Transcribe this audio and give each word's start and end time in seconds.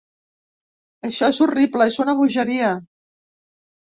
Això 1.09 1.27
és 1.33 1.41
horrible, 1.45 1.87
és 1.93 1.99
una 2.05 2.15
bogeria. 2.21 2.71